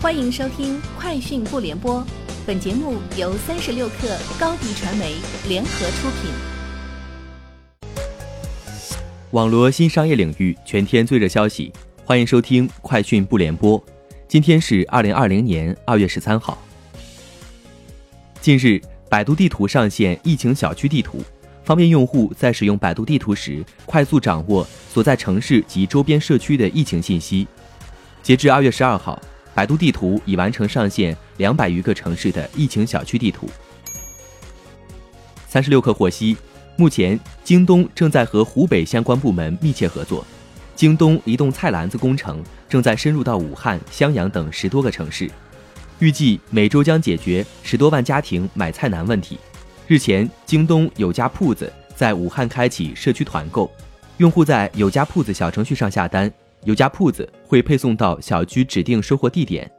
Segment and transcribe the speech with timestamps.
[0.00, 2.00] 欢迎收听《快讯不联播》，
[2.46, 5.16] 本节目由三十六克高低传媒
[5.48, 6.30] 联合出品。
[9.32, 11.72] 网罗新商业领域全天最热消息，
[12.04, 13.76] 欢迎收听《快讯不联播》。
[14.28, 16.56] 今天是二零二零年二月十三号。
[18.40, 18.80] 近日，
[19.10, 21.20] 百度地图上线疫情小区地图，
[21.64, 27.48] 方便用户在使用百度地图时快速掌握所在城市及周边社区的疫情信息。
[28.22, 29.20] 截至二月十二号。
[29.58, 33.50] 百度地图已完成上线两百余个城市的疫情小区地图。
[35.48, 36.36] 三十六氪获悉，
[36.76, 40.24] 目前京东正在和湖北相关部门密切合作，
[40.76, 45.28] 京东移动菜篮子工程正在深入到武汉、襄阳等十多个城市，
[45.98, 49.40] 预计每周将解决十多万家庭买菜难问题。
[49.88, 53.68] 日前，京东有家铺子在武汉开启社区团购，
[54.18, 56.32] 用户在有家铺子小程序上下单。
[56.64, 59.70] 有家铺子会配送到小区指定收货地点，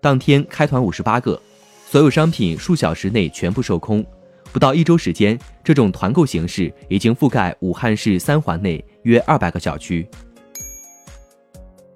[0.00, 1.40] 当天开团五十八个，
[1.86, 4.04] 所有商品数小时内全部售空。
[4.50, 10.08] 不到一周时间，这种团购形式已经覆盖武汉市三环内约二百个小区。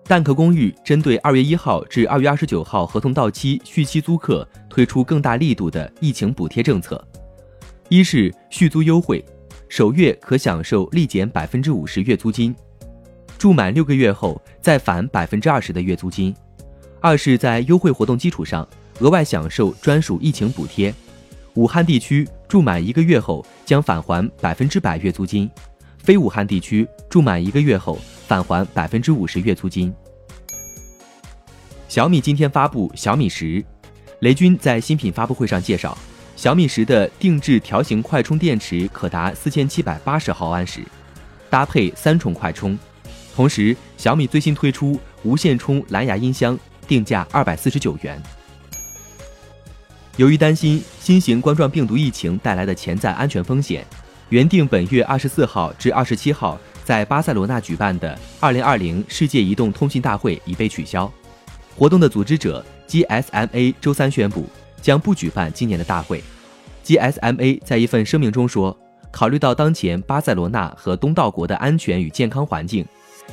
[0.05, 7.03] 蛋壳公寓针对二月一号至二月二十九号合同到期续期租客推出更大力度的疫情补贴政策：
[7.89, 9.25] 一是续租优惠，
[9.69, 12.55] 首月可享受立减百分之五十月租金。
[13.43, 16.33] 住满六个月后再返百分之二十的月租金；
[17.01, 18.65] 二是，在优惠活动基础上
[19.01, 20.95] 额外享受专属疫情补贴。
[21.55, 25.51] 武汉地区住满一个月后将返还百分之百月租金，
[25.99, 29.93] 非武汉地区住满一个月后返还百分之五十月租金。
[31.89, 33.61] 小米今天发布小米十，
[34.21, 35.99] 雷军在新品发布会上介绍，
[36.37, 40.83] 小米十的定制条形快充电池可达四千七百八十毫安时，
[41.51, 42.79] 搭配三重快充。
[43.35, 48.21] 同时，小米最新推出无线充蓝牙音箱，定价二百四十九元。
[50.17, 53.87] 由于担心新型冠状病毒疫情带来的潜在安全风险，
[54.29, 61.11] 原定本月二十四号至二十七号在巴塞罗那举办的二零二零世界移动通信大会已被取消。
[61.75, 64.45] 活动的组织者 GSMA 周三宣布，
[64.83, 66.23] 将不举办今年的大会。
[66.85, 68.79] GSMA 在一份声明中说，
[69.11, 72.87] 考虑到当前巴塞罗那和东道国的安全与健康环境。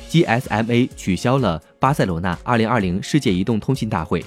[0.08, 4.24] GSMA 取消了巴塞罗那2020世界移动通信大会，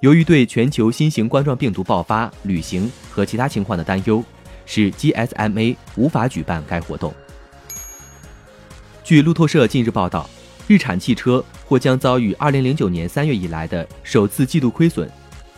[0.00, 4.22] 由于对全球新型冠状病毒爆发、旅行和其他情况的担忧，
[4.66, 7.14] 使 GSMA 无法举办该活动。
[9.02, 10.28] 据路透社近日报道，
[10.66, 15.08] 日产汽车或将遭遇2009年3月以来的首次季度亏损。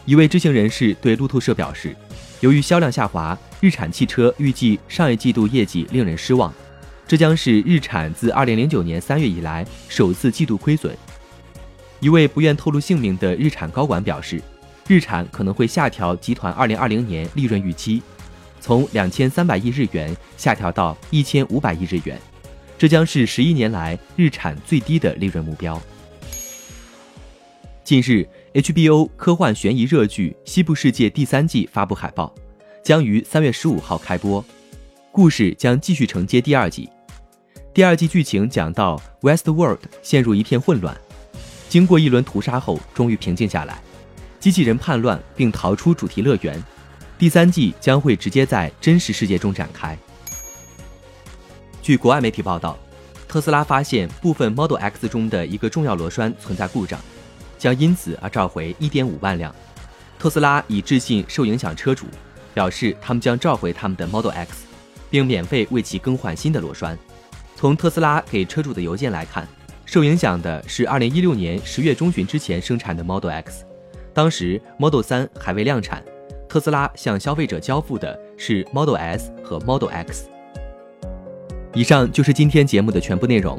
[0.04, 1.96] 一位知情人士对路透社表示，
[2.40, 6.52] 由于销量下滑，日产汽车预计上一季度业绩令人失望。
[7.08, 10.96] 这将是日产自2009年3月以来首次季度亏损。
[12.00, 14.42] 一位不愿透露姓名的日产高管表示，
[14.88, 18.02] 日产可能会下调集团2020年利润预期，
[18.60, 22.20] 从2300亿日元下调到1500亿日元，
[22.76, 25.80] 这将是十一年来日产最低的利润目标。
[27.84, 32.34] 近日，HBO 科幻悬疑热剧《西部世界》第三季发布海报，
[32.82, 34.44] 将于3月15号开播，
[35.12, 36.90] 故事将继续承接第二季。
[37.76, 40.96] 第二季剧情讲到，West World 陷入一片混乱，
[41.68, 43.78] 经过一轮屠杀后，终于平静下来。
[44.40, 46.64] 机器人叛乱并逃出主题乐园。
[47.18, 49.94] 第三季将会直接在真实世界中展开。
[51.82, 52.78] 据国外媒体报道，
[53.28, 56.98] 特斯拉发现部分 Model X 中的一个重要螺栓存在故障，
[57.58, 59.54] 将因此而召回1.5万辆。
[60.18, 62.06] 特斯拉已致信受影响车主，
[62.54, 64.64] 表示他们将召回他们的 Model X，
[65.10, 66.98] 并免费为其更换新的螺栓。
[67.56, 69.48] 从特斯拉给车主的邮件来看，
[69.86, 73.64] 受影响的是2016年十月中旬之前生产的 Model X，
[74.12, 76.04] 当时 Model 3还未量产。
[76.46, 80.28] 特斯拉向消费者交付的是 Model S 和 Model X。
[81.72, 83.58] 以上就是今天节目的全部内容，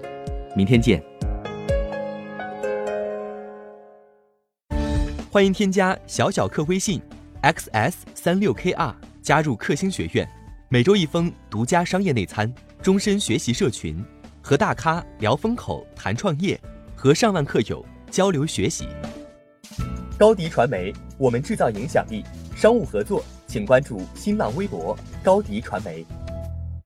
[0.56, 1.04] 明天见。
[5.32, 7.02] 欢迎添加小小客微信
[7.42, 8.94] xs 三六 kr
[9.24, 10.28] 加入克星学院，
[10.70, 12.54] 每周一封独家商业内参。
[12.88, 14.02] 终身学习社群，
[14.42, 16.58] 和大咖聊风口、谈创业，
[16.96, 18.88] 和上万客友交流学习。
[20.18, 22.24] 高迪传媒，我们制造影响力。
[22.56, 26.06] 商务合作，请关注新浪微博高迪传媒。